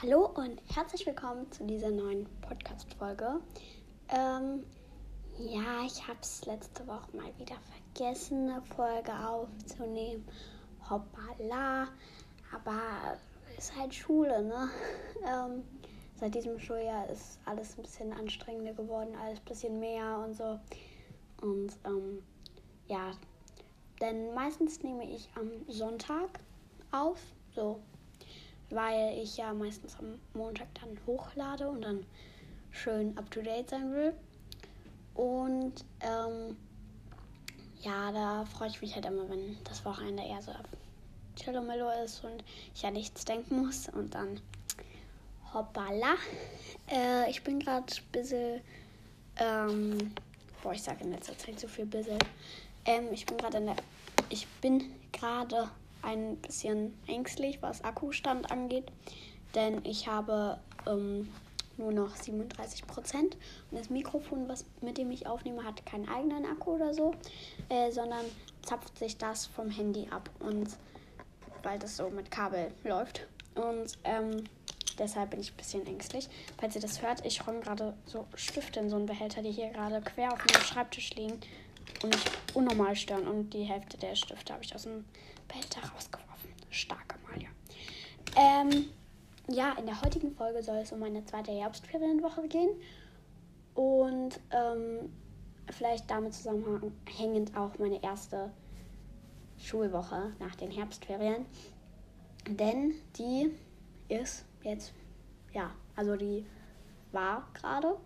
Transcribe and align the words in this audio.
Hallo 0.00 0.26
und 0.26 0.62
herzlich 0.72 1.04
willkommen 1.06 1.50
zu 1.50 1.64
dieser 1.64 1.90
neuen 1.90 2.24
Podcast-Folge. 2.42 3.40
Ähm, 4.10 4.62
ja, 5.40 5.84
ich 5.84 6.06
habe 6.06 6.20
es 6.22 6.46
letzte 6.46 6.86
Woche 6.86 7.16
mal 7.16 7.32
wieder 7.36 7.56
vergessen, 7.92 8.48
eine 8.48 8.62
Folge 8.62 9.10
aufzunehmen. 9.12 10.24
Hoppala. 10.88 11.88
Aber 12.54 13.18
ist 13.56 13.76
halt 13.76 13.92
Schule, 13.92 14.44
ne? 14.44 14.68
Ähm, 15.26 15.64
seit 16.14 16.32
diesem 16.32 16.60
Schuljahr 16.60 17.08
ist 17.08 17.40
alles 17.44 17.76
ein 17.76 17.82
bisschen 17.82 18.12
anstrengender 18.12 18.74
geworden, 18.74 19.16
alles 19.20 19.40
ein 19.40 19.44
bisschen 19.46 19.80
mehr 19.80 20.20
und 20.24 20.36
so. 20.36 20.60
Und 21.42 21.72
ähm, 21.84 22.22
ja, 22.86 23.10
denn 24.00 24.32
meistens 24.32 24.80
nehme 24.84 25.10
ich 25.10 25.28
am 25.34 25.50
Sonntag 25.66 26.28
auf, 26.92 27.18
so 27.52 27.80
weil 28.70 29.18
ich 29.18 29.36
ja 29.36 29.52
meistens 29.52 29.96
am 29.98 30.18
Montag 30.34 30.68
dann 30.80 30.98
hochlade 31.06 31.68
und 31.68 31.82
dann 31.82 32.04
schön 32.70 33.16
up 33.16 33.30
to 33.30 33.40
date 33.42 33.70
sein 33.70 33.92
will. 33.92 34.14
Und 35.14 35.84
ähm, 36.00 36.56
ja, 37.80 38.12
da 38.12 38.44
freue 38.44 38.68
ich 38.68 38.80
mich 38.80 38.94
halt 38.94 39.06
immer, 39.06 39.28
wenn 39.28 39.56
das 39.64 39.84
Wochenende 39.84 40.22
eher 40.22 40.42
so 40.42 40.52
Chillomillo 41.36 41.90
ist 42.04 42.24
und 42.24 42.44
ich 42.74 42.82
ja 42.82 42.90
nichts 42.90 43.24
denken 43.24 43.62
muss 43.62 43.88
und 43.88 44.14
dann 44.14 44.40
hoppala. 45.54 46.16
Äh, 46.90 47.30
ich 47.30 47.42
bin 47.42 47.60
gerade 47.60 47.86
ein 47.86 48.12
bisschen, 48.12 48.60
ähm, 49.36 50.12
boah, 50.62 50.72
ich 50.72 50.82
sage 50.82 51.04
in 51.04 51.12
letzter 51.12 51.36
Zeit 51.38 51.58
so 51.58 51.68
viel 51.68 51.86
bisschen. 51.86 52.18
Ähm, 52.84 53.08
ich 53.12 53.26
bin 53.26 53.38
gerade 53.38 53.58
in 53.58 53.66
der, 53.66 53.76
ich 54.28 54.46
bin 54.60 54.92
gerade 55.12 55.70
ein 56.02 56.36
bisschen 56.36 56.98
ängstlich, 57.06 57.58
was 57.60 57.84
Akkustand 57.84 58.50
angeht, 58.50 58.90
denn 59.54 59.84
ich 59.84 60.08
habe 60.08 60.58
ähm, 60.86 61.28
nur 61.76 61.92
noch 61.92 62.14
37 62.16 62.86
Prozent. 62.86 63.36
Und 63.70 63.78
das 63.78 63.90
Mikrofon, 63.90 64.48
was, 64.48 64.64
mit 64.80 64.98
dem 64.98 65.10
ich 65.10 65.26
aufnehme, 65.26 65.64
hat 65.64 65.84
keinen 65.86 66.08
eigenen 66.08 66.44
Akku 66.44 66.74
oder 66.74 66.92
so, 66.92 67.14
äh, 67.68 67.90
sondern 67.90 68.24
zapft 68.62 68.98
sich 68.98 69.16
das 69.16 69.46
vom 69.46 69.70
Handy 69.70 70.08
ab. 70.10 70.28
Und 70.40 70.68
weil 71.62 71.78
das 71.78 71.96
so 71.96 72.10
mit 72.10 72.30
Kabel 72.30 72.72
läuft. 72.84 73.26
Und 73.54 73.98
ähm, 74.04 74.44
deshalb 74.98 75.30
bin 75.30 75.40
ich 75.40 75.52
ein 75.52 75.56
bisschen 75.56 75.86
ängstlich. 75.86 76.28
Falls 76.58 76.74
ihr 76.74 76.80
das 76.80 77.02
hört, 77.02 77.24
ich 77.24 77.46
räume 77.46 77.60
gerade 77.60 77.94
so 78.06 78.26
Stifte 78.34 78.80
in 78.80 78.90
so 78.90 78.96
einen 78.96 79.06
Behälter, 79.06 79.42
die 79.42 79.50
hier 79.50 79.70
gerade 79.70 80.00
quer 80.00 80.32
auf 80.32 80.38
meinem 80.38 80.62
Schreibtisch 80.62 81.14
liegen 81.14 81.40
und 82.02 82.14
mich 82.14 82.24
unnormal 82.54 82.94
stören 82.96 83.26
und 83.26 83.50
die 83.50 83.64
Hälfte 83.64 83.96
der 83.98 84.14
Stifte 84.14 84.52
habe 84.52 84.64
ich 84.64 84.74
aus 84.74 84.84
dem 84.84 85.04
Behälter 85.48 85.80
rausgeworfen. 85.80 86.50
Starke 86.70 87.16
Amalia. 87.24 87.48
Ähm, 88.36 88.90
ja, 89.48 89.72
in 89.72 89.86
der 89.86 90.00
heutigen 90.02 90.34
Folge 90.34 90.62
soll 90.62 90.76
es 90.76 90.92
um 90.92 91.00
meine 91.00 91.24
zweite 91.24 91.52
Herbstferienwoche 91.52 92.46
gehen. 92.48 92.70
Und 93.74 94.40
ähm, 94.50 95.12
vielleicht 95.70 96.10
damit 96.10 96.34
zusammenhängend 96.34 97.56
auch 97.56 97.78
meine 97.78 98.02
erste 98.02 98.50
Schulwoche 99.58 100.32
nach 100.38 100.54
den 100.56 100.70
Herbstferien. 100.70 101.46
Denn 102.48 102.94
die 103.16 103.50
ist 104.08 104.44
jetzt, 104.62 104.92
ja, 105.52 105.70
also 105.96 106.16
die 106.16 106.44
war 107.12 107.48
gerade. 107.54 107.96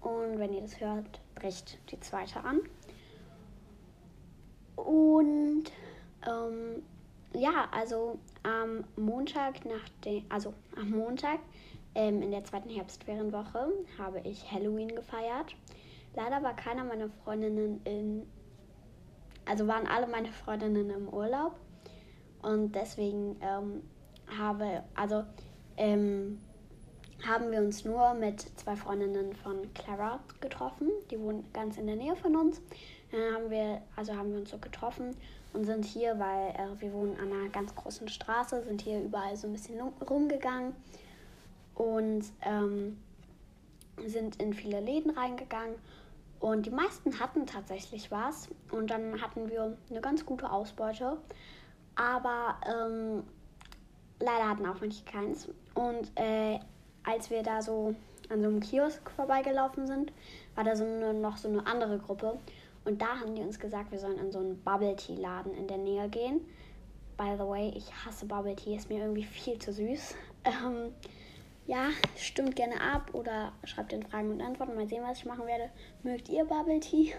Und 0.00 0.38
wenn 0.38 0.52
ihr 0.52 0.62
das 0.62 0.80
hört, 0.80 1.20
bricht 1.34 1.78
die 1.90 2.00
zweite 2.00 2.42
an. 2.42 2.60
Und 4.84 5.64
ähm, 6.26 6.82
ja, 7.34 7.68
also 7.70 8.18
am 8.42 8.84
Montag 8.96 9.64
nach 9.64 9.88
dem, 10.04 10.24
also 10.28 10.52
am 10.76 10.90
Montag 10.90 11.38
ähm, 11.94 12.22
in 12.22 12.30
der 12.30 12.44
zweiten 12.44 12.70
Herbstferienwoche 12.70 13.68
habe 13.98 14.20
ich 14.24 14.50
Halloween 14.50 14.94
gefeiert. 14.94 15.54
Leider 16.14 16.42
war 16.42 16.54
keiner 16.54 16.84
meiner 16.84 17.08
Freundinnen 17.24 17.80
in, 17.84 18.26
also 19.46 19.66
waren 19.66 19.86
alle 19.86 20.06
meine 20.06 20.32
Freundinnen 20.32 20.90
im 20.90 21.08
Urlaub 21.08 21.58
und 22.42 22.74
deswegen 22.74 23.36
ähm, 23.40 23.82
habe, 24.38 24.82
also 24.94 25.24
ähm, 25.76 26.38
haben 27.26 27.50
wir 27.50 27.60
uns 27.60 27.84
nur 27.84 28.14
mit 28.14 28.40
zwei 28.58 28.74
Freundinnen 28.76 29.34
von 29.36 29.72
Clara 29.74 30.20
getroffen. 30.40 30.88
Die 31.10 31.20
wohnen 31.20 31.44
ganz 31.52 31.78
in 31.78 31.86
der 31.86 31.96
Nähe 31.96 32.16
von 32.16 32.34
uns. 32.36 32.60
Dann 33.12 33.34
haben 33.34 33.50
wir, 33.50 33.82
also 33.94 34.14
haben 34.16 34.32
wir 34.32 34.40
uns 34.40 34.50
so 34.50 34.58
getroffen 34.58 35.14
und 35.52 35.64
sind 35.64 35.84
hier, 35.84 36.18
weil 36.18 36.50
äh, 36.50 36.80
wir 36.80 36.92
wohnen 36.92 37.16
an 37.20 37.30
einer 37.30 37.50
ganz 37.50 37.74
großen 37.74 38.08
Straße, 38.08 38.64
sind 38.64 38.80
hier 38.80 39.00
überall 39.00 39.36
so 39.36 39.46
ein 39.46 39.52
bisschen 39.52 39.80
rumgegangen 39.80 40.74
und 41.74 42.24
ähm, 42.40 42.98
sind 44.06 44.40
in 44.40 44.54
viele 44.54 44.80
Läden 44.80 45.10
reingegangen. 45.10 45.74
Und 46.40 46.66
die 46.66 46.70
meisten 46.70 47.20
hatten 47.20 47.46
tatsächlich 47.46 48.10
was. 48.10 48.48
Und 48.72 48.90
dann 48.90 49.22
hatten 49.22 49.48
wir 49.48 49.76
eine 49.90 50.00
ganz 50.00 50.26
gute 50.26 50.50
Ausbeute. 50.50 51.18
Aber 51.94 52.56
ähm, 52.66 53.22
leider 54.18 54.48
hatten 54.48 54.66
auch 54.66 54.80
manche 54.80 55.04
keins. 55.04 55.48
Und 55.74 56.10
äh, 56.16 56.58
als 57.04 57.30
wir 57.30 57.42
da 57.42 57.62
so 57.62 57.94
an 58.28 58.42
so 58.42 58.48
einem 58.48 58.60
Kiosk 58.60 59.08
vorbeigelaufen 59.10 59.86
sind, 59.86 60.12
war 60.54 60.64
da 60.64 60.74
so 60.74 60.84
eine, 60.84 61.14
noch 61.14 61.36
so 61.36 61.48
eine 61.48 61.66
andere 61.66 61.98
Gruppe. 61.98 62.38
Und 62.84 63.00
da 63.00 63.20
haben 63.20 63.34
die 63.34 63.42
uns 63.42 63.58
gesagt, 63.58 63.92
wir 63.92 63.98
sollen 63.98 64.18
in 64.18 64.32
so 64.32 64.38
einen 64.38 64.60
Bubble 64.62 64.96
Tea 64.96 65.16
Laden 65.16 65.54
in 65.54 65.66
der 65.66 65.78
Nähe 65.78 66.08
gehen. 66.08 66.40
By 67.16 67.34
the 67.36 67.46
way, 67.46 67.72
ich 67.76 67.92
hasse 68.04 68.26
Bubble 68.26 68.56
Tea, 68.56 68.76
ist 68.76 68.88
mir 68.88 69.00
irgendwie 69.00 69.24
viel 69.24 69.58
zu 69.58 69.72
süß. 69.72 70.14
Ähm, 70.44 70.92
ja, 71.68 71.90
stimmt 72.16 72.56
gerne 72.56 72.80
ab 72.80 73.10
oder 73.12 73.52
schreibt 73.62 73.92
in 73.92 74.02
Fragen 74.02 74.32
und 74.32 74.40
Antworten. 74.40 74.74
Mal 74.74 74.88
sehen, 74.88 75.04
was 75.06 75.18
ich 75.18 75.24
machen 75.24 75.46
werde. 75.46 75.70
Mögt 76.02 76.28
ihr 76.28 76.44
Bubble 76.44 76.80
Tea? 76.80 77.14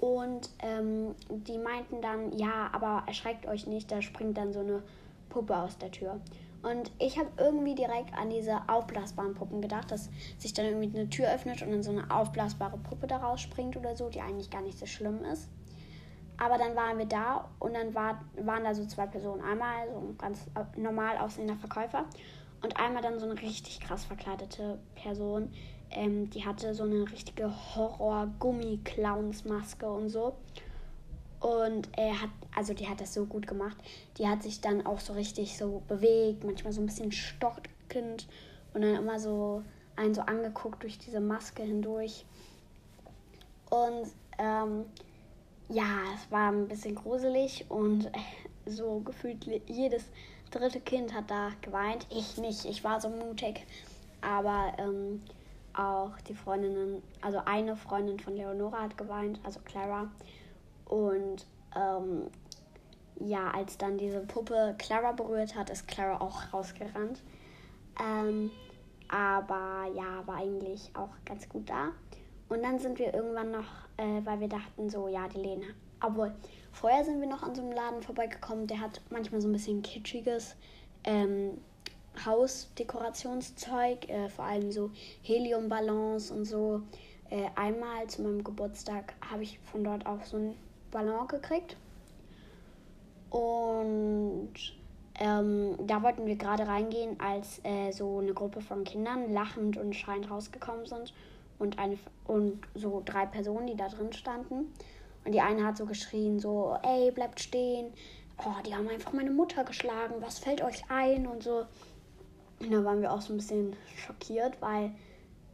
Und 0.00 0.50
ähm, 0.58 1.14
die 1.30 1.58
meinten 1.58 2.02
dann, 2.02 2.36
ja, 2.36 2.68
aber 2.72 3.04
erschreckt 3.06 3.46
euch 3.46 3.68
nicht, 3.68 3.92
da 3.92 4.02
springt 4.02 4.36
dann 4.36 4.52
so 4.52 4.58
eine 4.58 4.82
Puppe 5.28 5.56
aus 5.56 5.78
der 5.78 5.92
Tür. 5.92 6.20
Und 6.62 6.92
ich 7.00 7.18
habe 7.18 7.28
irgendwie 7.38 7.74
direkt 7.74 8.14
an 8.14 8.30
diese 8.30 8.60
aufblasbaren 8.68 9.34
Puppen 9.34 9.60
gedacht, 9.60 9.90
dass 9.90 10.10
sich 10.38 10.52
dann 10.52 10.66
irgendwie 10.66 10.96
eine 10.96 11.10
Tür 11.10 11.32
öffnet 11.32 11.60
und 11.62 11.72
dann 11.72 11.82
so 11.82 11.90
eine 11.90 12.08
aufblasbare 12.10 12.78
Puppe 12.78 13.08
daraus 13.08 13.40
springt 13.40 13.76
oder 13.76 13.96
so, 13.96 14.08
die 14.08 14.20
eigentlich 14.20 14.50
gar 14.50 14.62
nicht 14.62 14.78
so 14.78 14.86
schlimm 14.86 15.24
ist. 15.24 15.50
Aber 16.38 16.56
dann 16.58 16.76
waren 16.76 16.98
wir 16.98 17.06
da 17.06 17.48
und 17.58 17.74
dann 17.74 17.94
war, 17.94 18.22
waren 18.36 18.62
da 18.64 18.74
so 18.74 18.86
zwei 18.86 19.06
Personen. 19.06 19.42
Einmal 19.42 19.88
so 19.92 19.98
ein 19.98 20.16
ganz 20.18 20.46
normal 20.76 21.18
aussehender 21.18 21.56
Verkäufer 21.56 22.06
und 22.62 22.78
einmal 22.78 23.02
dann 23.02 23.18
so 23.18 23.28
eine 23.28 23.40
richtig 23.40 23.80
krass 23.80 24.04
verkleidete 24.04 24.78
Person. 24.94 25.50
Ähm, 25.90 26.30
die 26.30 26.46
hatte 26.46 26.74
so 26.74 26.84
eine 26.84 27.10
richtige 27.10 27.50
Horror-Gummi-Clowns-Maske 27.74 29.90
und 29.90 30.08
so. 30.08 30.36
Und 31.42 31.88
er 31.96 32.22
hat, 32.22 32.30
also 32.54 32.72
die 32.72 32.88
hat 32.88 33.00
das 33.00 33.14
so 33.14 33.26
gut 33.26 33.48
gemacht. 33.48 33.76
Die 34.16 34.28
hat 34.28 34.44
sich 34.44 34.60
dann 34.60 34.86
auch 34.86 35.00
so 35.00 35.12
richtig 35.12 35.58
so 35.58 35.82
bewegt, 35.88 36.44
manchmal 36.44 36.72
so 36.72 36.80
ein 36.80 36.86
bisschen 36.86 37.10
stockend 37.10 38.28
und 38.72 38.82
dann 38.82 38.94
immer 38.94 39.18
so 39.18 39.64
einen 39.96 40.14
so 40.14 40.20
angeguckt 40.20 40.84
durch 40.84 40.98
diese 40.98 41.18
Maske 41.18 41.64
hindurch. 41.64 42.24
Und 43.70 44.06
ähm, 44.38 44.84
ja, 45.68 46.04
es 46.14 46.30
war 46.30 46.52
ein 46.52 46.68
bisschen 46.68 46.94
gruselig 46.94 47.66
und 47.68 48.08
so 48.66 49.00
gefühlt 49.00 49.44
jedes 49.66 50.04
dritte 50.52 50.80
Kind 50.80 51.12
hat 51.12 51.28
da 51.28 51.50
geweint. 51.60 52.06
Ich 52.08 52.38
nicht, 52.38 52.66
ich 52.66 52.84
war 52.84 53.00
so 53.00 53.08
mutig. 53.08 53.66
Aber 54.20 54.74
ähm, 54.78 55.20
auch 55.74 56.12
die 56.28 56.34
Freundinnen, 56.34 57.02
also 57.20 57.40
eine 57.44 57.74
Freundin 57.74 58.20
von 58.20 58.36
Leonora 58.36 58.82
hat 58.82 58.96
geweint, 58.96 59.40
also 59.42 59.58
Clara. 59.64 60.08
Und 60.92 61.46
ähm, 61.74 62.26
ja, 63.18 63.50
als 63.52 63.78
dann 63.78 63.96
diese 63.96 64.20
Puppe 64.20 64.74
Clara 64.76 65.12
berührt 65.12 65.56
hat, 65.56 65.70
ist 65.70 65.88
Clara 65.88 66.20
auch 66.20 66.52
rausgerannt. 66.52 67.22
Ähm, 67.98 68.50
aber 69.08 69.90
ja, 69.94 70.26
war 70.26 70.36
eigentlich 70.36 70.90
auch 70.92 71.08
ganz 71.24 71.48
gut 71.48 71.70
da. 71.70 71.92
Und 72.50 72.62
dann 72.62 72.78
sind 72.78 72.98
wir 72.98 73.14
irgendwann 73.14 73.52
noch, 73.52 73.88
äh, 73.96 74.20
weil 74.24 74.40
wir 74.40 74.48
dachten 74.48 74.90
so, 74.90 75.08
ja, 75.08 75.28
die 75.28 75.38
Lena. 75.38 75.64
Obwohl, 76.02 76.34
vorher 76.72 77.02
sind 77.06 77.22
wir 77.22 77.28
noch 77.28 77.42
an 77.42 77.54
so 77.54 77.62
einem 77.62 77.72
Laden 77.72 78.02
vorbeigekommen, 78.02 78.66
der 78.66 78.80
hat 78.80 79.00
manchmal 79.08 79.40
so 79.40 79.48
ein 79.48 79.52
bisschen 79.52 79.80
kitschiges 79.80 80.56
ähm, 81.04 81.56
Hausdekorationszeug, 82.22 84.10
äh, 84.10 84.28
vor 84.28 84.44
allem 84.44 84.70
so 84.70 84.90
Heliumballons 85.22 86.30
und 86.30 86.44
so. 86.44 86.82
Äh, 87.30 87.48
einmal 87.54 88.08
zu 88.08 88.20
meinem 88.20 88.44
Geburtstag 88.44 89.14
habe 89.30 89.42
ich 89.42 89.58
von 89.60 89.84
dort 89.84 90.04
auch 90.04 90.22
so 90.24 90.36
ein 90.36 90.54
Ballon 90.92 91.26
gekriegt. 91.26 91.76
Und 93.30 94.52
ähm, 95.18 95.74
da 95.86 96.02
wollten 96.02 96.26
wir 96.26 96.36
gerade 96.36 96.66
reingehen, 96.66 97.18
als 97.18 97.60
äh, 97.64 97.90
so 97.90 98.18
eine 98.18 98.32
Gruppe 98.32 98.60
von 98.60 98.84
Kindern 98.84 99.32
lachend 99.32 99.76
und 99.76 99.94
schreiend 99.96 100.30
rausgekommen 100.30 100.86
sind. 100.86 101.12
Und, 101.58 101.78
eine, 101.78 101.98
und 102.26 102.60
so 102.74 103.02
drei 103.04 103.26
Personen, 103.26 103.66
die 103.66 103.76
da 103.76 103.88
drin 103.88 104.12
standen. 104.12 104.72
Und 105.24 105.32
die 105.32 105.40
eine 105.40 105.64
hat 105.64 105.76
so 105.76 105.86
geschrien, 105.86 106.38
so, 106.38 106.76
ey, 106.82 107.10
bleibt 107.10 107.40
stehen. 107.40 107.92
Oh, 108.38 108.60
die 108.66 108.74
haben 108.74 108.88
einfach 108.88 109.12
meine 109.12 109.30
Mutter 109.30 109.64
geschlagen. 109.64 110.14
Was 110.20 110.38
fällt 110.38 110.62
euch 110.62 110.82
ein? 110.90 111.26
Und 111.26 111.42
so. 111.42 111.64
Und 112.60 112.72
da 112.72 112.84
waren 112.84 113.00
wir 113.00 113.12
auch 113.12 113.20
so 113.20 113.32
ein 113.32 113.36
bisschen 113.36 113.76
schockiert, 113.96 114.60
weil, 114.60 114.92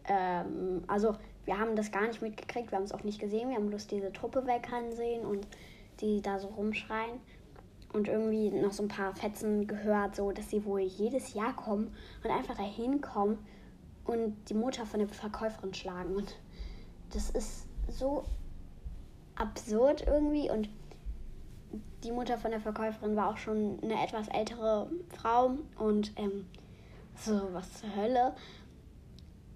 ähm, 0.09 0.83
also 0.87 1.15
wir 1.49 1.59
haben 1.59 1.77
das 1.77 1.91
gar 1.91 2.07
nicht 2.07 2.21
mitgekriegt, 2.21 2.71
wir 2.71 2.77
haben 2.77 2.85
es 2.85 2.93
auch 2.93 3.05
nicht 3.05 3.19
gesehen, 3.19 3.49
wir 3.49 3.57
haben 3.57 3.71
bloß 3.71 3.87
diese 3.87 4.13
Truppe 4.13 4.47
wegrennen 4.47 4.93
sehen 4.93 5.25
und 5.25 5.47
die 5.99 6.21
da 6.21 6.39
so 6.39 6.49
rumschreien. 6.49 7.21
Und 7.91 8.07
irgendwie 8.07 8.51
noch 8.51 8.73
so 8.73 8.83
ein 8.83 8.89
paar 8.89 9.17
Fetzen 9.17 9.67
gehört, 9.67 10.15
so 10.15 10.31
dass 10.31 10.51
sie 10.51 10.67
wohl 10.67 10.81
jedes 10.81 11.33
Jahr 11.33 11.57
kommen 11.57 11.97
und 12.23 12.31
einfach 12.31 12.55
dahin 12.55 13.01
kommen 13.01 13.39
und 14.05 14.37
die 14.51 14.55
Mutter 14.55 14.85
von 14.85 15.01
der 15.01 15.09
Verkäuferin 15.09 15.73
schlagen. 15.73 16.17
Und 16.17 16.37
das 17.15 17.31
ist 17.31 17.67
so 17.89 18.25
absurd 19.35 20.07
irgendwie. 20.07 20.51
Und 20.51 20.69
die 22.05 22.13
Mutter 22.13 22.37
von 22.37 22.51
der 22.51 22.61
Verkäuferin 22.61 23.17
war 23.17 23.31
auch 23.31 23.39
schon 23.39 23.79
eine 23.83 24.05
etwas 24.05 24.29
ältere 24.29 24.91
Frau 25.17 25.53
und 25.79 26.13
ähm, 26.17 26.45
so, 27.17 27.41
was 27.55 27.73
zur 27.81 27.97
Hölle. 27.97 28.35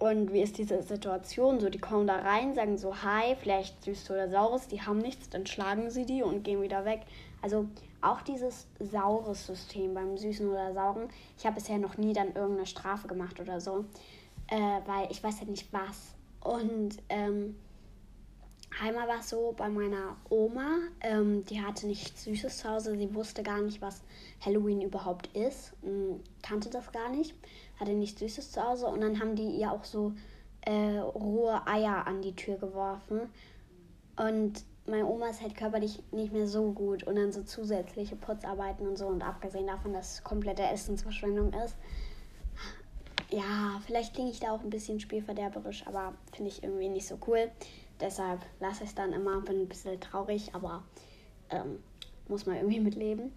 Und 0.02 0.32
wie 0.32 0.43
ist 0.43 0.58
diese 0.58 0.82
Situation? 0.82 1.60
So, 1.60 1.70
die 1.70 1.78
kommen 1.78 2.08
da 2.08 2.16
rein, 2.16 2.56
sagen 2.56 2.76
so, 2.76 3.04
hi, 3.04 3.37
vielleicht 3.37 3.84
süß 3.84 4.10
oder 4.10 4.28
saures, 4.28 4.66
die 4.66 4.82
haben 4.82 4.99
nichts, 4.99 5.31
dann 5.31 5.46
schlagen 5.46 5.93
sie 5.93 6.04
die 6.04 6.25
und 6.25 6.43
gehen 6.43 6.60
wieder 6.60 6.84
weg. 6.84 7.02
Also 7.40 7.69
auch 8.00 8.20
dieses 8.22 8.66
saures 8.81 9.46
System 9.46 9.94
beim 9.94 10.19
Süßen 10.19 10.50
oder 10.50 10.75
Sauren. 10.75 11.08
Ich 11.38 11.46
habe 11.46 11.54
bisher 11.54 11.78
noch 11.78 11.99
nie 11.99 12.12
dann 12.14 12.34
irgendeine 12.34 12.66
Strafe 12.66 13.06
gemacht 13.06 13.38
oder 13.38 13.60
so, 13.60 13.84
äh, 14.49 14.81
weil 14.87 15.06
ich 15.10 15.22
weiß 15.22 15.38
ja 15.38 15.46
nicht 15.46 15.72
was. 15.72 16.16
Und 16.40 16.96
ähm, 17.08 17.54
einmal 18.81 19.09
war 19.09 19.21
es 19.21 19.31
so 19.31 19.55
bei 19.57 19.69
meiner 19.69 20.17
Oma, 20.31 20.79
ähm, 21.01 21.45
die 21.45 21.61
hatte 21.61 21.87
nichts 21.87 22.25
Süßes 22.25 22.59
zu 22.59 22.71
Hause, 22.71 22.97
sie 22.97 23.15
wusste 23.15 23.43
gar 23.43 23.61
nicht, 23.61 23.83
was 23.83 24.03
Halloween 24.41 24.83
überhaupt 24.83 25.29
ist, 25.37 25.73
kannte 26.43 26.71
das 26.71 26.91
gar 26.93 27.11
nicht, 27.11 27.35
hatte 27.79 27.93
nichts 27.93 28.21
Süßes 28.21 28.53
zu 28.53 28.63
Hause 28.63 28.87
und 28.87 29.01
dann 29.01 29.21
haben 29.21 29.37
die 29.37 29.57
ihr 29.57 29.73
auch 29.73 29.85
so 29.85 30.13
äh, 30.63 30.99
rohe 30.99 31.67
Eier 31.67 32.07
an 32.07 32.23
die 32.23 32.35
Tür 32.35 32.57
geworfen. 32.57 33.21
Und 34.17 34.65
meine 34.87 35.07
Oma 35.07 35.29
ist 35.29 35.43
halt 35.43 35.57
körperlich 35.57 36.03
nicht 36.11 36.33
mehr 36.33 36.47
so 36.47 36.73
gut 36.73 37.05
und 37.05 37.17
dann 37.17 37.33
so 37.33 37.43
zusätzliche 37.43 38.17
Putzarbeiten 38.17 38.87
und 38.87 38.97
so 38.97 39.07
und 39.07 39.23
abgesehen 39.23 39.67
davon, 39.67 39.93
dass 39.93 40.15
es 40.15 40.25
komplette 40.25 40.63
Essensverschwendung 40.63 41.53
ist. 41.65 41.77
Ja, 43.31 43.81
vielleicht 43.87 44.15
klinge 44.15 44.31
ich 44.31 44.41
da 44.41 44.53
auch 44.53 44.61
ein 44.61 44.71
bisschen 44.71 45.01
spielverderberisch, 45.01 45.87
aber 45.87 46.13
finde 46.35 46.51
ich 46.51 46.63
irgendwie 46.63 46.91
nicht 46.91 47.07
so 47.07 47.17
cool. 47.27 47.51
Deshalb 48.02 48.40
lasse 48.58 48.82
ich 48.82 48.90
es 48.90 48.94
dann 48.96 49.12
immer, 49.12 49.40
bin 49.40 49.60
ein 49.60 49.69
bisschen 49.69 50.00
traurig, 50.00 50.54
aber 50.54 50.82
ähm, 51.50 51.78
muss 52.28 52.44
man 52.44 52.56
irgendwie 52.56 52.81
mitleben. 52.90 53.32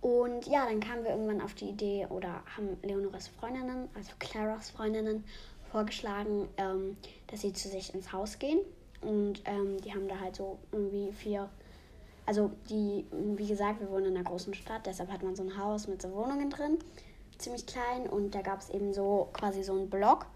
Und 0.00 0.48
ja, 0.48 0.66
dann 0.66 0.80
kamen 0.80 1.04
wir 1.04 1.12
irgendwann 1.12 1.40
auf 1.40 1.54
die 1.54 1.68
Idee 1.68 2.06
oder 2.10 2.42
haben 2.56 2.76
Leonores 2.82 3.28
Freundinnen, 3.28 3.88
also 3.94 4.10
Claras 4.18 4.70
Freundinnen, 4.70 5.22
vorgeschlagen, 5.70 6.48
ähm, 6.56 6.96
dass 7.28 7.42
sie 7.42 7.52
zu 7.52 7.68
sich 7.68 7.94
ins 7.94 8.12
Haus 8.12 8.40
gehen. 8.40 8.58
Und 9.00 9.42
ähm, 9.44 9.80
die 9.80 9.94
haben 9.94 10.08
da 10.08 10.18
halt 10.18 10.34
so 10.34 10.58
irgendwie 10.72 11.12
vier, 11.12 11.48
also 12.26 12.50
die, 12.68 13.06
wie 13.12 13.46
gesagt, 13.46 13.80
wir 13.80 13.90
wohnen 13.90 14.06
in 14.06 14.16
einer 14.16 14.24
großen 14.24 14.54
Stadt, 14.54 14.86
deshalb 14.86 15.10
hat 15.10 15.22
man 15.22 15.36
so 15.36 15.44
ein 15.44 15.56
Haus 15.56 15.86
mit 15.86 16.02
so 16.02 16.12
Wohnungen 16.12 16.50
drin, 16.50 16.78
ziemlich 17.38 17.66
klein. 17.66 18.08
Und 18.08 18.34
da 18.34 18.42
gab 18.42 18.60
es 18.60 18.70
eben 18.70 18.92
so 18.92 19.28
quasi 19.32 19.62
so 19.62 19.72
einen 19.72 19.88
Block 19.88 20.26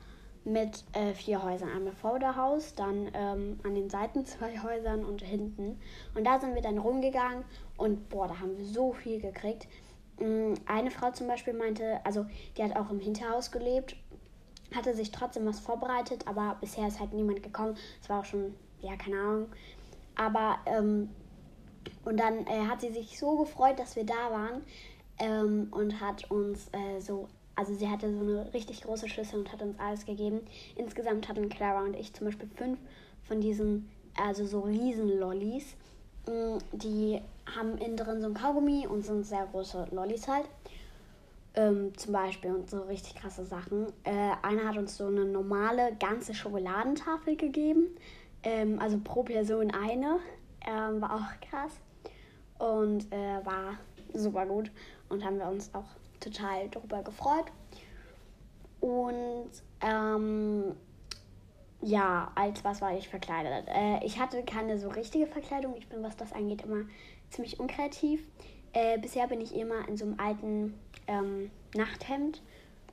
mit 0.46 0.84
äh, 0.92 1.12
vier 1.12 1.42
Häusern. 1.42 1.68
Einmal 1.68 1.92
vor 1.92 2.18
der 2.18 2.36
Haus, 2.36 2.74
dann 2.74 3.10
ähm, 3.14 3.58
an 3.64 3.74
den 3.74 3.90
Seiten 3.90 4.24
zwei 4.24 4.58
Häusern 4.62 5.04
und 5.04 5.22
hinten. 5.22 5.78
Und 6.14 6.24
da 6.24 6.40
sind 6.40 6.54
wir 6.54 6.62
dann 6.62 6.78
rumgegangen 6.78 7.44
und 7.76 8.08
boah, 8.08 8.28
da 8.28 8.38
haben 8.40 8.56
wir 8.56 8.64
so 8.64 8.92
viel 8.92 9.20
gekriegt. 9.20 9.66
Mm, 10.20 10.54
eine 10.66 10.90
Frau 10.90 11.10
zum 11.10 11.26
Beispiel 11.26 11.52
meinte, 11.52 12.00
also 12.04 12.26
die 12.56 12.62
hat 12.62 12.76
auch 12.76 12.90
im 12.90 13.00
Hinterhaus 13.00 13.50
gelebt, 13.50 13.96
hatte 14.74 14.94
sich 14.94 15.10
trotzdem 15.10 15.46
was 15.46 15.60
vorbereitet, 15.60 16.26
aber 16.26 16.56
bisher 16.60 16.86
ist 16.86 17.00
halt 17.00 17.12
niemand 17.12 17.42
gekommen. 17.42 17.76
Es 18.00 18.08
war 18.08 18.20
auch 18.20 18.24
schon, 18.24 18.54
ja, 18.80 18.96
keine 18.96 19.18
Ahnung. 19.18 19.46
Aber, 20.14 20.58
ähm, 20.66 21.10
und 22.04 22.18
dann 22.18 22.46
äh, 22.46 22.66
hat 22.68 22.80
sie 22.80 22.92
sich 22.92 23.18
so 23.18 23.36
gefreut, 23.36 23.78
dass 23.78 23.96
wir 23.96 24.06
da 24.06 24.30
waren 24.30 24.62
ähm, 25.18 25.68
und 25.72 26.00
hat 26.00 26.30
uns 26.30 26.68
äh, 26.72 27.00
so 27.00 27.28
also 27.56 27.74
sie 27.74 27.88
hatte 27.88 28.12
so 28.12 28.20
eine 28.20 28.52
richtig 28.52 28.82
große 28.82 29.08
Schüssel 29.08 29.40
und 29.40 29.50
hat 29.50 29.62
uns 29.62 29.78
alles 29.80 30.04
gegeben. 30.04 30.42
Insgesamt 30.76 31.28
hatten 31.28 31.48
Clara 31.48 31.82
und 31.82 31.96
ich 31.96 32.12
zum 32.12 32.26
Beispiel 32.26 32.48
fünf 32.54 32.78
von 33.24 33.40
diesen, 33.40 33.88
also 34.14 34.44
so 34.46 34.60
Riesen-Lollis. 34.60 35.74
Mm, 36.26 36.58
die 36.72 37.20
haben 37.56 37.78
innen 37.78 37.96
drin 37.96 38.20
so 38.20 38.28
ein 38.28 38.34
Kaugummi 38.34 38.86
und 38.86 39.04
sind 39.04 39.24
sehr 39.24 39.46
große 39.46 39.88
Lollis 39.90 40.28
halt. 40.28 40.46
Ähm, 41.54 41.96
zum 41.96 42.12
Beispiel 42.12 42.52
und 42.52 42.68
so 42.68 42.82
richtig 42.82 43.14
krasse 43.14 43.46
Sachen. 43.46 43.86
Äh, 44.04 44.32
einer 44.42 44.68
hat 44.68 44.76
uns 44.76 44.98
so 44.98 45.06
eine 45.06 45.24
normale 45.24 45.96
ganze 45.98 46.34
Schokoladentafel 46.34 47.36
gegeben. 47.36 47.86
Ähm, 48.42 48.78
also 48.78 48.98
pro 49.02 49.22
Person 49.22 49.70
eine. 49.70 50.18
Ähm, 50.66 51.00
war 51.00 51.14
auch 51.14 51.48
krass. 51.48 51.72
Und 52.58 53.10
äh, 53.10 53.44
war 53.46 53.78
super 54.12 54.44
gut. 54.44 54.70
Und 55.08 55.24
haben 55.24 55.38
wir 55.38 55.48
uns 55.48 55.70
auch 55.72 55.86
total 56.20 56.68
darüber 56.68 57.02
gefreut. 57.02 57.46
Und 58.80 59.50
ähm, 59.80 60.76
ja, 61.82 62.30
als 62.34 62.64
was 62.64 62.80
war 62.80 62.96
ich 62.96 63.08
verkleidet? 63.08 63.68
Äh, 63.68 64.04
ich 64.04 64.18
hatte 64.18 64.42
keine 64.42 64.78
so 64.78 64.88
richtige 64.88 65.26
Verkleidung. 65.26 65.74
Ich 65.76 65.88
bin, 65.88 66.02
was 66.02 66.16
das 66.16 66.32
angeht, 66.32 66.62
immer 66.62 66.84
ziemlich 67.30 67.60
unkreativ. 67.60 68.22
Äh, 68.72 68.98
bisher 68.98 69.26
bin 69.26 69.40
ich 69.40 69.54
immer 69.54 69.88
in 69.88 69.96
so 69.96 70.04
einem 70.04 70.18
alten 70.18 70.74
ähm, 71.06 71.50
Nachthemd 71.74 72.42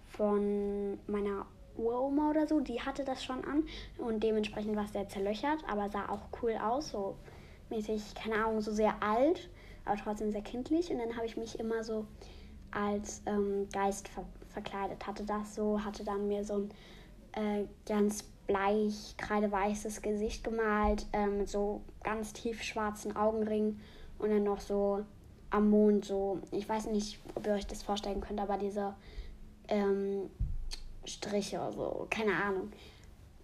von 0.08 1.00
meiner 1.08 1.46
Uroma 1.78 2.30
oder 2.30 2.48
so. 2.48 2.60
Die 2.60 2.82
hatte 2.82 3.04
das 3.04 3.24
schon 3.24 3.44
an 3.46 3.64
und 3.98 4.24
dementsprechend 4.24 4.76
war 4.76 4.86
es 4.86 4.94
sehr 4.94 5.08
zerlöchert, 5.08 5.64
aber 5.68 5.90
sah 5.90 6.10
auch 6.10 6.30
cool 6.42 6.54
aus. 6.54 6.90
So 6.90 7.16
mäßig, 7.70 8.16
keine 8.16 8.36
Ahnung, 8.36 8.62
so 8.62 8.72
sehr 8.72 9.02
alt, 9.02 9.50
aber 9.86 9.98
trotzdem 9.98 10.32
sehr 10.32 10.42
kindlich. 10.42 10.92
Und 10.92 11.00
dann 11.00 11.16
habe 11.16 11.26
ich 11.26 11.38
mich 11.38 11.60
immer 11.60 11.84
so 11.84 12.06
als 12.76 13.22
ähm, 13.26 13.68
Geist 13.72 14.08
ver 14.08 14.26
verkleidet. 14.50 15.08
Hatte 15.08 15.24
das 15.24 15.56
so, 15.56 15.84
hatte 15.84 16.04
dann 16.04 16.28
mir 16.28 16.44
so 16.44 16.54
ein 16.54 16.70
äh, 17.34 17.66
ganz 17.88 18.24
bleich, 18.46 19.16
kreideweißes 19.18 20.02
Gesicht 20.04 20.44
gemalt, 20.44 21.08
äh, 21.12 21.26
mit 21.26 21.50
so 21.50 21.82
ganz 22.04 22.34
tief 22.34 22.62
schwarzen 22.62 23.16
Augenringen 23.16 23.82
und 24.20 24.30
dann 24.30 24.44
noch 24.44 24.60
so 24.60 25.04
am 25.50 25.70
Mond 25.70 26.06
so, 26.06 26.40
ich 26.52 26.68
weiß 26.68 26.88
nicht, 26.88 27.20
ob 27.36 27.46
ihr 27.48 27.54
euch 27.54 27.68
das 27.68 27.84
vorstellen 27.84 28.22
könnt, 28.22 28.40
aber 28.40 28.58
diese 28.58 28.94
ähm, 29.68 30.30
Striche 31.06 31.58
oder 31.58 31.72
so, 31.74 32.08
keine 32.10 32.34
Ahnung. 32.36 32.72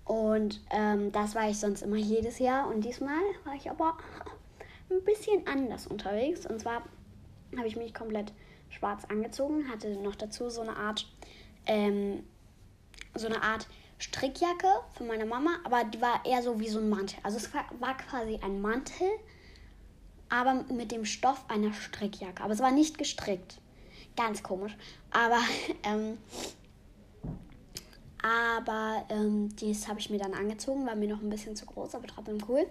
Und 0.06 0.62
ähm, 0.72 1.12
das 1.12 1.36
war 1.36 1.50
ich 1.50 1.60
sonst 1.60 1.84
immer 1.84 1.98
jedes 1.98 2.40
Jahr 2.40 2.68
und 2.68 2.82
diesmal 2.82 3.22
war 3.46 3.54
ich 3.54 3.70
aber 3.70 3.96
ein 4.90 5.04
bisschen 5.04 5.46
anders 5.48 5.86
unterwegs. 5.86 6.48
Und 6.48 6.60
zwar 6.60 6.82
habe 7.56 7.68
ich 7.68 7.76
mich 7.76 7.94
komplett 7.94 8.34
schwarz 8.70 9.06
angezogen, 9.06 9.70
hatte 9.70 9.90
noch 9.98 10.16
dazu 10.16 10.50
so 10.50 10.62
eine 10.62 10.76
Art, 10.76 11.08
ähm, 11.66 12.24
so 13.16 13.28
eine 13.28 13.42
Art 13.42 13.68
Strickjacke 14.00 14.68
von 14.94 15.08
meiner 15.08 15.26
Mama, 15.26 15.58
aber 15.66 15.84
die 15.84 16.02
war 16.02 16.26
eher 16.26 16.42
so 16.42 16.60
wie 16.60 16.70
so 16.70 16.80
ein 16.80 16.90
Mantel. 16.90 17.20
Also 17.24 17.38
es 17.38 17.54
war, 17.54 17.98
quasi 17.98 18.40
ein 18.42 18.62
Mantel, 18.62 19.08
aber 20.30 20.64
mit 20.72 20.92
dem 20.92 21.04
Stoff 21.04 21.44
einer 21.50 21.74
Strickjacke. 21.74 22.42
Aber 22.42 22.54
es 22.54 22.60
war 22.60 22.72
nicht 22.72 22.98
gestrickt. 22.98 23.60
Ganz 24.16 24.42
komisch. 24.42 24.76
Aber, 25.12 25.40
ähm, 25.84 26.18
aber 28.22 29.06
ähm, 29.10 29.54
dies 29.58 29.88
habe 29.90 30.00
ich 30.00 30.10
mir 30.10 30.20
dann 30.20 30.34
angezogen, 30.34 30.86
war 30.86 30.96
mir 30.96 31.10
noch 31.10 31.22
ein 31.22 31.30
bisschen 31.30 31.58
zu 31.58 31.66
groß, 31.66 31.96
aber 31.96 32.08
trotzdem 32.08 32.38
cool. 32.48 32.66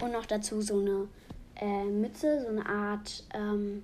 Und 0.00 0.12
noch 0.12 0.24
dazu 0.24 0.62
so 0.62 0.80
eine 0.80 1.08
äh, 1.56 1.84
Mütze, 1.84 2.40
so 2.42 2.48
eine 2.48 2.64
Art, 2.64 3.24
ähm, 3.34 3.82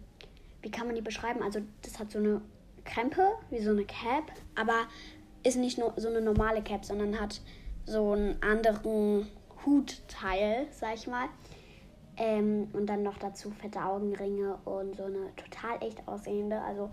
wie 0.62 0.70
kann 0.70 0.86
man 0.86 0.96
die 0.96 1.02
beschreiben? 1.02 1.42
Also 1.42 1.60
das 1.82 1.98
hat 1.98 2.10
so 2.10 2.18
eine 2.18 2.40
Krempe, 2.84 3.32
wie 3.50 3.60
so 3.60 3.70
eine 3.70 3.84
Cap, 3.84 4.32
aber 4.54 4.86
ist 5.42 5.56
nicht 5.56 5.78
nur 5.78 5.92
so 5.96 6.08
eine 6.08 6.20
normale 6.20 6.62
Cap, 6.62 6.84
sondern 6.84 7.20
hat 7.20 7.40
so 7.86 8.12
einen 8.12 8.42
anderen 8.42 9.28
Hutteil, 9.64 10.66
sag 10.70 10.94
ich 10.94 11.06
mal. 11.06 11.28
Ähm, 12.16 12.68
und 12.72 12.86
dann 12.86 13.02
noch 13.02 13.18
dazu 13.18 13.50
fette 13.50 13.80
Augenringe 13.84 14.58
und 14.64 14.96
so 14.96 15.04
eine 15.04 15.34
total 15.36 15.80
echt 15.86 16.06
aussehende, 16.08 16.60
also 16.62 16.90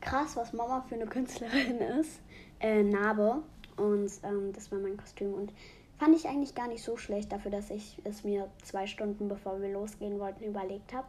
krass, 0.00 0.36
was 0.36 0.52
Mama 0.52 0.84
für 0.88 0.94
eine 0.94 1.06
Künstlerin 1.06 1.78
ist, 2.00 2.20
äh, 2.60 2.82
Narbe. 2.82 3.42
Und 3.76 4.10
ähm, 4.22 4.52
das 4.52 4.70
war 4.70 4.78
mein 4.78 4.96
Kostüm. 4.96 5.34
Und 5.34 5.52
fand 5.98 6.14
ich 6.14 6.28
eigentlich 6.28 6.54
gar 6.54 6.68
nicht 6.68 6.82
so 6.82 6.96
schlecht 6.96 7.32
dafür, 7.32 7.50
dass 7.50 7.70
ich 7.70 8.00
es 8.04 8.24
mir 8.24 8.48
zwei 8.62 8.86
Stunden 8.86 9.28
bevor 9.28 9.60
wir 9.60 9.72
losgehen 9.72 10.18
wollten 10.18 10.44
überlegt 10.44 10.92
habe. 10.94 11.08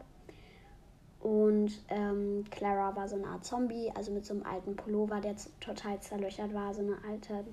Und 1.22 1.70
ähm, 1.88 2.44
Clara 2.50 2.96
war 2.96 3.06
so 3.06 3.14
eine 3.14 3.28
Art 3.28 3.44
Zombie, 3.44 3.92
also 3.94 4.10
mit 4.10 4.26
so 4.26 4.34
einem 4.34 4.44
alten 4.44 4.74
Pullover, 4.74 5.20
der 5.20 5.36
total 5.60 6.00
zerlöchert 6.00 6.52
war, 6.52 6.74
so 6.74 6.82
eine 6.82 6.96
alte 7.08 7.44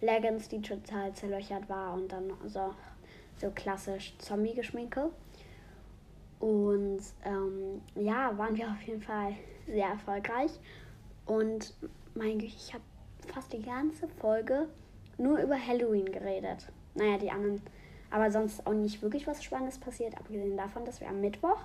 Leggings, 0.00 0.48
die 0.48 0.62
total 0.62 1.12
zerlöchert 1.12 1.68
war 1.68 1.94
und 1.94 2.12
dann 2.12 2.32
so, 2.46 2.72
so 3.36 3.50
klassisch 3.50 4.16
Zombie-Geschminke. 4.18 5.10
Und 6.38 7.00
ähm, 7.24 7.82
ja, 7.96 8.36
waren 8.38 8.56
wir 8.56 8.68
auf 8.68 8.82
jeden 8.82 9.02
Fall 9.02 9.34
sehr 9.66 9.88
erfolgreich. 9.88 10.52
Und 11.24 11.74
mein 12.14 12.38
Güte, 12.38 12.54
ich 12.56 12.74
habe 12.74 12.84
fast 13.34 13.52
die 13.52 13.62
ganze 13.62 14.06
Folge 14.06 14.68
nur 15.18 15.40
über 15.40 15.56
Halloween 15.58 16.12
geredet. 16.12 16.68
Naja, 16.94 17.18
die 17.18 17.30
anderen. 17.32 17.60
Aber 18.08 18.30
sonst 18.30 18.64
auch 18.68 18.72
nicht 18.72 19.02
wirklich 19.02 19.26
was 19.26 19.42
Spannendes 19.42 19.78
passiert, 19.78 20.16
abgesehen 20.16 20.56
davon, 20.56 20.84
dass 20.84 21.00
wir 21.00 21.08
am 21.08 21.20
Mittwoch 21.20 21.58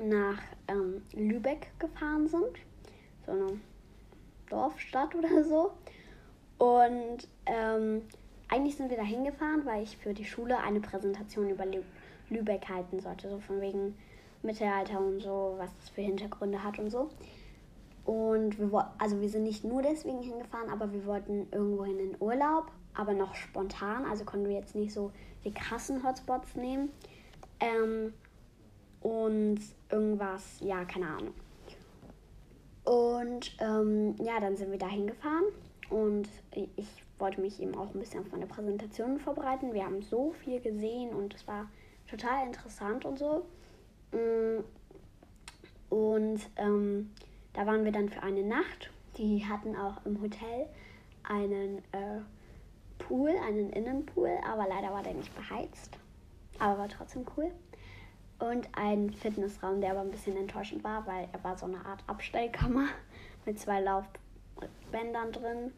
nach 0.00 0.38
ähm, 0.68 1.02
Lübeck 1.12 1.70
gefahren 1.78 2.28
sind. 2.28 2.58
So 3.26 3.32
eine 3.32 3.60
Dorfstadt 4.48 5.14
oder 5.14 5.44
so. 5.44 5.72
Und 6.58 7.28
ähm, 7.46 8.02
eigentlich 8.48 8.76
sind 8.76 8.90
wir 8.90 8.96
da 8.96 9.02
hingefahren, 9.02 9.64
weil 9.64 9.82
ich 9.82 9.96
für 9.96 10.12
die 10.12 10.24
Schule 10.24 10.58
eine 10.58 10.80
Präsentation 10.80 11.48
über 11.48 11.64
Lü 11.66 11.82
Lübeck 12.28 12.68
halten 12.68 13.00
sollte. 13.00 13.28
So 13.28 13.40
von 13.40 13.60
wegen 13.60 13.96
Mittelalter 14.42 15.00
und 15.00 15.20
so, 15.20 15.54
was 15.58 15.70
das 15.78 15.88
für 15.88 16.02
Hintergründe 16.02 16.62
hat 16.62 16.78
und 16.78 16.90
so. 16.90 17.10
Und 18.04 18.58
wir, 18.58 18.92
also 18.98 19.20
wir 19.20 19.28
sind 19.28 19.44
nicht 19.44 19.64
nur 19.64 19.82
deswegen 19.82 20.22
hingefahren, 20.22 20.70
aber 20.70 20.92
wir 20.92 21.04
wollten 21.06 21.48
irgendwo 21.52 21.84
in 21.84 22.16
Urlaub, 22.20 22.70
aber 22.94 23.14
noch 23.14 23.34
spontan. 23.34 24.04
Also 24.04 24.24
konnten 24.24 24.48
wir 24.48 24.56
jetzt 24.56 24.74
nicht 24.74 24.92
so 24.92 25.12
die 25.44 25.52
krassen 25.52 26.04
Hotspots 26.04 26.54
nehmen. 26.56 26.90
Ähm, 27.60 28.12
und 29.00 29.60
irgendwas, 29.90 30.60
ja, 30.60 30.84
keine 30.84 31.06
Ahnung. 31.08 31.34
Und 32.84 33.56
ähm, 33.60 34.16
ja, 34.18 34.40
dann 34.40 34.56
sind 34.56 34.70
wir 34.70 34.78
da 34.78 34.88
hingefahren 34.88 35.44
und 35.90 36.28
ich 36.76 36.88
wollte 37.18 37.40
mich 37.40 37.60
eben 37.60 37.74
auch 37.74 37.94
ein 37.94 38.00
bisschen 38.00 38.20
auf 38.20 38.32
meine 38.32 38.46
Präsentation 38.46 39.18
vorbereiten. 39.18 39.74
Wir 39.74 39.84
haben 39.84 40.02
so 40.02 40.32
viel 40.32 40.60
gesehen 40.60 41.10
und 41.10 41.34
es 41.34 41.46
war 41.46 41.68
total 42.08 42.46
interessant 42.46 43.04
und 43.04 43.18
so. 43.18 43.44
Mm, 44.12 44.64
und 45.90 46.40
ähm, 46.56 47.10
da 47.52 47.66
waren 47.66 47.84
wir 47.84 47.92
dann 47.92 48.08
für 48.08 48.22
eine 48.22 48.42
Nacht. 48.42 48.90
Die 49.18 49.44
hatten 49.44 49.76
auch 49.76 50.04
im 50.06 50.20
Hotel 50.22 50.66
einen 51.24 51.78
äh, 51.92 52.20
Pool, 52.98 53.30
einen 53.46 53.70
Innenpool, 53.70 54.30
aber 54.48 54.66
leider 54.68 54.92
war 54.92 55.02
der 55.02 55.14
nicht 55.14 55.34
beheizt. 55.36 55.98
Aber 56.58 56.78
war 56.78 56.88
trotzdem 56.88 57.24
cool. 57.36 57.50
Und 58.40 58.68
einen 58.76 59.12
Fitnessraum, 59.12 59.80
der 59.80 59.92
aber 59.92 60.00
ein 60.00 60.10
bisschen 60.10 60.36
enttäuschend 60.36 60.82
war, 60.82 61.06
weil 61.06 61.28
er 61.32 61.44
war 61.44 61.56
so 61.56 61.66
eine 61.66 61.84
Art 61.84 62.02
Abstellkammer 62.06 62.86
mit 63.46 63.60
zwei 63.60 63.80
Laufbändern 63.80 65.32
drin 65.32 65.72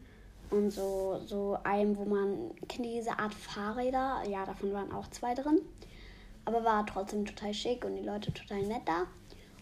und 0.49 0.71
so, 0.71 1.19
so 1.25 1.57
einem, 1.63 1.97
wo 1.97 2.05
man, 2.05 2.51
kennt 2.67 2.85
diese 2.85 3.17
Art 3.17 3.33
Fahrräder? 3.33 4.23
Ja, 4.29 4.45
davon 4.45 4.71
waren 4.73 4.91
auch 4.91 5.09
zwei 5.09 5.33
drin. 5.33 5.59
Aber 6.45 6.63
war 6.63 6.85
trotzdem 6.85 7.25
total 7.25 7.53
schick 7.53 7.85
und 7.85 7.95
die 7.95 8.03
Leute 8.03 8.31
total 8.33 8.61
nett 8.63 8.83
da. 8.85 9.07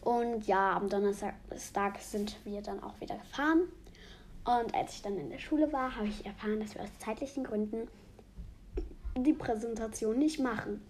Und 0.01 0.47
ja, 0.47 0.75
am 0.75 0.89
Donnerstag 0.89 1.99
sind 1.99 2.37
wir 2.43 2.61
dann 2.61 2.81
auch 2.83 2.99
wieder 2.99 3.15
gefahren. 3.17 3.61
Und 4.43 4.73
als 4.73 4.95
ich 4.95 5.01
dann 5.01 5.17
in 5.17 5.29
der 5.29 5.39
Schule 5.39 5.71
war, 5.71 5.95
habe 5.95 6.07
ich 6.07 6.25
erfahren, 6.25 6.59
dass 6.59 6.73
wir 6.73 6.81
aus 6.81 6.99
zeitlichen 6.99 7.43
Gründen 7.43 7.87
die 9.15 9.33
Präsentation 9.33 10.17
nicht 10.17 10.39
machen. 10.39 10.81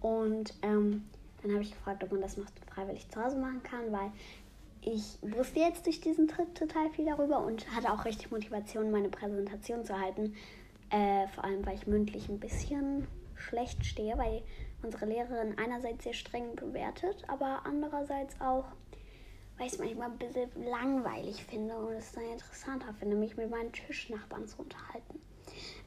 Und 0.00 0.54
ähm, 0.62 1.04
dann 1.42 1.52
habe 1.52 1.62
ich 1.62 1.72
gefragt, 1.72 2.02
ob 2.04 2.12
man 2.12 2.20
das 2.20 2.36
noch 2.36 2.46
freiwillig 2.72 3.08
zu 3.08 3.22
Hause 3.22 3.36
machen 3.36 3.62
kann, 3.62 3.92
weil 3.92 4.10
ich 4.82 5.18
wusste 5.22 5.60
jetzt 5.60 5.84
durch 5.86 6.00
diesen 6.00 6.28
Trip 6.28 6.54
total 6.54 6.88
viel 6.90 7.06
darüber 7.06 7.44
und 7.44 7.68
hatte 7.74 7.92
auch 7.92 8.04
richtig 8.04 8.30
Motivation, 8.30 8.90
meine 8.90 9.08
Präsentation 9.08 9.84
zu 9.84 9.98
halten. 9.98 10.34
Äh, 10.90 11.26
vor 11.28 11.44
allem, 11.44 11.66
weil 11.66 11.74
ich 11.74 11.86
mündlich 11.86 12.28
ein 12.28 12.38
bisschen 12.38 13.08
schlecht 13.34 13.84
stehe, 13.84 14.16
weil 14.16 14.42
unsere 14.82 15.06
Lehrerin 15.06 15.58
einerseits 15.58 16.04
sehr 16.04 16.12
streng 16.12 16.54
bewertet, 16.54 17.24
aber 17.26 17.62
andererseits 17.64 18.40
auch, 18.40 18.66
weil 19.58 19.66
ich 19.66 19.72
es 19.72 19.78
manchmal 19.78 20.10
ein 20.10 20.18
bisschen 20.18 20.50
langweilig 20.64 21.44
finde 21.44 21.76
und 21.76 21.94
es 21.94 22.12
dann 22.12 22.24
interessanter 22.24 22.94
finde, 22.94 23.16
mich 23.16 23.36
mit 23.36 23.50
meinen 23.50 23.72
Tischnachbarn 23.72 24.46
zu 24.46 24.58
unterhalten. 24.62 25.20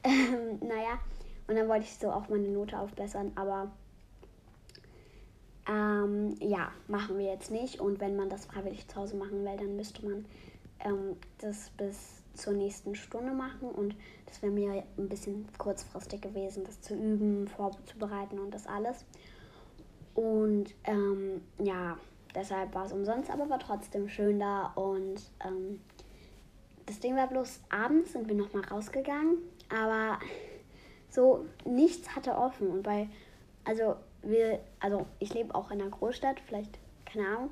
Ähm, 0.02 0.58
naja, 0.66 0.98
und 1.46 1.56
dann 1.56 1.68
wollte 1.68 1.84
ich 1.84 1.94
so 1.94 2.10
auch 2.10 2.28
meine 2.30 2.48
Note 2.48 2.78
aufbessern, 2.78 3.32
aber 3.34 3.70
ähm, 5.70 6.34
ja, 6.40 6.72
machen 6.88 7.18
wir 7.18 7.26
jetzt 7.26 7.50
nicht. 7.50 7.80
Und 7.80 8.00
wenn 8.00 8.16
man 8.16 8.28
das 8.28 8.46
freiwillig 8.46 8.88
zu 8.88 8.96
Hause 8.96 9.16
machen 9.16 9.44
will, 9.44 9.56
dann 9.56 9.76
müsste 9.76 10.04
man 10.04 10.24
ähm, 10.80 11.16
das 11.38 11.70
bis 11.70 12.22
zur 12.34 12.54
nächsten 12.54 12.94
Stunde 12.96 13.32
machen. 13.32 13.70
Und 13.70 13.94
das 14.26 14.42
wäre 14.42 14.52
mir 14.52 14.82
ein 14.98 15.08
bisschen 15.08 15.46
kurzfristig 15.58 16.22
gewesen, 16.22 16.64
das 16.64 16.80
zu 16.80 16.94
üben, 16.94 17.46
vorzubereiten 17.46 18.38
und 18.38 18.52
das 18.52 18.66
alles. 18.66 19.04
Und 20.14 20.74
ähm, 20.84 21.42
ja, 21.62 21.96
deshalb 22.34 22.74
war 22.74 22.86
es 22.86 22.92
umsonst, 22.92 23.30
aber 23.30 23.48
war 23.48 23.60
trotzdem 23.60 24.08
schön 24.08 24.40
da. 24.40 24.72
Und 24.74 25.22
ähm, 25.46 25.80
das 26.86 26.98
Ding 26.98 27.14
war 27.14 27.28
bloß, 27.28 27.60
abends 27.68 28.12
sind 28.12 28.26
wir 28.26 28.34
nochmal 28.34 28.64
rausgegangen, 28.64 29.36
aber 29.68 30.18
so 31.08 31.44
nichts 31.64 32.16
hatte 32.16 32.34
offen. 32.34 32.68
Und 32.68 32.82
bei, 32.82 33.08
also 33.64 33.94
wir, 34.22 34.60
also 34.80 35.06
ich 35.18 35.34
lebe 35.34 35.54
auch 35.54 35.70
in 35.70 35.80
einer 35.80 35.90
Großstadt, 35.90 36.40
vielleicht, 36.40 36.78
keine 37.06 37.26
Ahnung, 37.26 37.50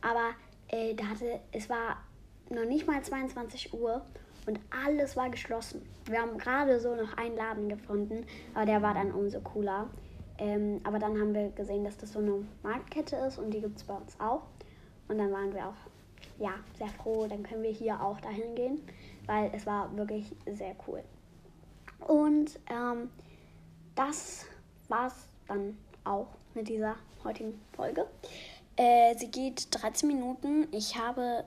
aber 0.00 0.30
äh, 0.68 0.94
da 0.94 1.04
hatte, 1.04 1.40
es 1.52 1.68
war 1.68 1.96
noch 2.48 2.64
nicht 2.64 2.86
mal 2.86 3.02
22 3.02 3.72
Uhr 3.74 4.02
und 4.46 4.58
alles 4.70 5.16
war 5.16 5.30
geschlossen. 5.30 5.82
Wir 6.06 6.20
haben 6.20 6.38
gerade 6.38 6.80
so 6.80 6.94
noch 6.94 7.16
einen 7.16 7.36
Laden 7.36 7.68
gefunden, 7.68 8.26
aber 8.54 8.66
der 8.66 8.82
war 8.82 8.94
dann 8.94 9.12
umso 9.12 9.40
cooler. 9.40 9.88
Ähm, 10.38 10.80
aber 10.84 10.98
dann 10.98 11.20
haben 11.20 11.34
wir 11.34 11.50
gesehen, 11.50 11.84
dass 11.84 11.98
das 11.98 12.14
so 12.14 12.18
eine 12.18 12.46
Marktkette 12.62 13.16
ist 13.16 13.38
und 13.38 13.50
die 13.52 13.60
gibt 13.60 13.76
es 13.76 13.84
bei 13.84 13.94
uns 13.94 14.18
auch. 14.18 14.42
Und 15.08 15.18
dann 15.18 15.30
waren 15.32 15.52
wir 15.54 15.66
auch 15.66 15.90
ja, 16.38 16.54
sehr 16.78 16.88
froh, 16.88 17.26
dann 17.28 17.42
können 17.42 17.62
wir 17.62 17.70
hier 17.70 18.00
auch 18.00 18.18
dahin 18.20 18.54
gehen, 18.54 18.80
weil 19.26 19.50
es 19.54 19.66
war 19.66 19.94
wirklich 19.96 20.34
sehr 20.46 20.74
cool. 20.86 21.02
Und 22.00 22.58
ähm, 22.70 23.10
das 23.94 24.46
war's 24.88 25.28
dann 25.46 25.76
auch 26.04 26.28
mit 26.54 26.68
dieser 26.68 26.96
heutigen 27.24 27.60
Folge. 27.72 28.06
Äh, 28.76 29.16
sie 29.18 29.30
geht 29.30 29.68
13 29.70 30.08
Minuten. 30.08 30.66
Ich 30.72 30.96
habe 30.96 31.44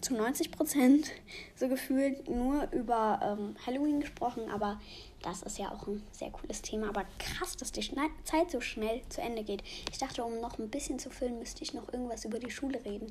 zu 0.00 0.14
90 0.14 0.52
Prozent 0.52 1.10
so 1.56 1.68
gefühlt 1.68 2.28
nur 2.28 2.70
über 2.72 3.20
ähm, 3.22 3.56
Halloween 3.66 4.00
gesprochen, 4.00 4.48
aber 4.50 4.80
das 5.22 5.42
ist 5.42 5.58
ja 5.58 5.72
auch 5.72 5.86
ein 5.86 6.02
sehr 6.12 6.30
cooles 6.30 6.62
Thema. 6.62 6.88
Aber 6.88 7.04
krass, 7.18 7.56
dass 7.56 7.72
die 7.72 7.82
Schne 7.82 8.08
Zeit 8.24 8.50
so 8.50 8.60
schnell 8.60 9.02
zu 9.08 9.20
Ende 9.20 9.42
geht. 9.42 9.62
Ich 9.90 9.98
dachte, 9.98 10.24
um 10.24 10.40
noch 10.40 10.58
ein 10.58 10.70
bisschen 10.70 10.98
zu 10.98 11.10
füllen, 11.10 11.38
müsste 11.38 11.62
ich 11.62 11.74
noch 11.74 11.92
irgendwas 11.92 12.24
über 12.24 12.38
die 12.38 12.50
Schule 12.50 12.84
reden. 12.84 13.10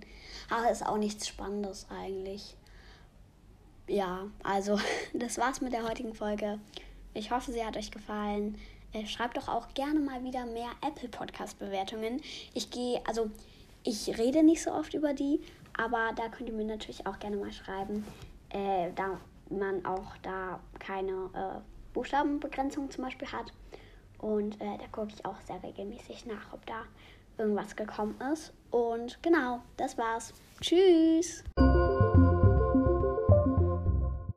Aber 0.50 0.72
ist 0.72 0.86
auch 0.86 0.98
nichts 0.98 1.28
Spannendes 1.28 1.86
eigentlich. 1.90 2.56
Ja, 3.88 4.28
also 4.44 4.80
das 5.14 5.38
war's 5.38 5.62
mit 5.62 5.74
der 5.74 5.88
heutigen 5.88 6.14
Folge. 6.14 6.60
Ich 7.14 7.32
hoffe, 7.32 7.52
sie 7.52 7.64
hat 7.64 7.78
euch 7.78 7.92
gefallen. 7.92 8.58
Äh, 8.94 9.06
schreibt 9.06 9.38
doch 9.38 9.48
auch 9.48 9.74
gerne 9.74 10.00
mal 10.00 10.24
wieder 10.24 10.46
mehr 10.46 10.72
Apple 10.86 11.10
Podcast 11.10 11.60
Bewertungen. 11.60 12.22
Ich 12.54 12.72
gehe, 12.72 13.02
also 13.06 13.30
ich 13.84 14.18
rede 14.18 14.44
nicht 14.44 14.64
so 14.64 14.72
oft 14.72 14.94
über 14.94 15.14
die, 15.14 15.42
aber 15.78 16.12
da 16.16 16.28
könnt 16.30 16.50
ihr 16.50 16.56
mir 16.56 16.66
natürlich 16.66 17.06
auch 17.06 17.20
gerne 17.20 17.38
mal 17.38 17.52
schreiben, 17.52 18.06
äh, 18.50 18.92
da 18.96 19.20
man 19.50 19.86
auch 19.86 20.18
da 20.22 20.60
keine 20.80 21.12
äh, 21.34 21.60
Buchstabenbegrenzung 21.94 22.90
zum 22.92 23.04
Beispiel 23.04 23.32
hat. 23.32 23.52
Und 24.20 24.60
äh, 24.62 24.78
da 24.78 24.88
gucke 24.92 25.14
ich 25.16 25.26
auch 25.26 25.40
sehr 25.48 25.62
regelmäßig 25.64 26.26
nach, 26.26 26.54
ob 26.54 26.66
da 26.66 26.84
irgendwas 27.38 27.76
gekommen 27.76 28.20
ist. 28.34 28.54
Und 28.70 29.22
genau, 29.24 29.62
das 29.78 29.98
war's. 29.98 30.34
Tschüss! 30.62 31.44